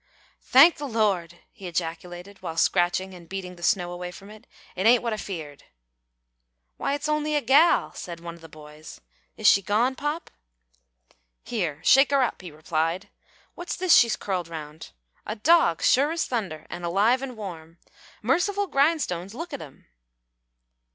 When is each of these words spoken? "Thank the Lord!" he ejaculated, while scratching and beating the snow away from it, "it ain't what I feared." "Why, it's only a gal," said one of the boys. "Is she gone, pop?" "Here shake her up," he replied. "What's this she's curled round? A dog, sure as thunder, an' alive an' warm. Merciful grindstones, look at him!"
"Thank 0.41 0.77
the 0.77 0.87
Lord!" 0.87 1.37
he 1.51 1.67
ejaculated, 1.67 2.41
while 2.41 2.57
scratching 2.57 3.13
and 3.13 3.29
beating 3.29 3.55
the 3.55 3.61
snow 3.61 3.91
away 3.91 4.09
from 4.09 4.31
it, 4.31 4.47
"it 4.75 4.87
ain't 4.87 5.03
what 5.03 5.13
I 5.13 5.17
feared." 5.17 5.65
"Why, 6.77 6.95
it's 6.95 7.07
only 7.07 7.35
a 7.35 7.41
gal," 7.41 7.93
said 7.93 8.19
one 8.19 8.33
of 8.33 8.41
the 8.41 8.49
boys. 8.49 8.99
"Is 9.37 9.45
she 9.45 9.61
gone, 9.61 9.93
pop?" 9.93 10.31
"Here 11.43 11.81
shake 11.83 12.09
her 12.09 12.23
up," 12.23 12.41
he 12.41 12.49
replied. 12.49 13.09
"What's 13.53 13.75
this 13.75 13.95
she's 13.95 14.15
curled 14.15 14.47
round? 14.47 14.89
A 15.27 15.35
dog, 15.35 15.83
sure 15.83 16.11
as 16.11 16.25
thunder, 16.25 16.65
an' 16.71 16.83
alive 16.83 17.21
an' 17.21 17.35
warm. 17.35 17.77
Merciful 18.23 18.65
grindstones, 18.65 19.35
look 19.35 19.53
at 19.53 19.61
him!" 19.61 19.85